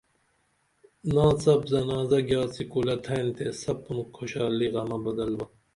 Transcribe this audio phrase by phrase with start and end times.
[1.15, 5.45] ناڅپ زنازہ گیاڅی کُلہ تھین تے سپُن کھوشالی غمہ بدل با